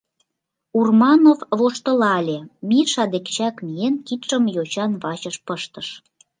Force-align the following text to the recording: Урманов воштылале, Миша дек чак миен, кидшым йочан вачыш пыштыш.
Урманов 0.77 1.39
воштылале, 1.59 2.37
Миша 2.69 3.03
дек 3.13 3.25
чак 3.35 3.55
миен, 3.65 3.95
кидшым 4.07 4.43
йочан 4.55 4.91
вачыш 5.03 5.35
пыштыш. 5.45 5.87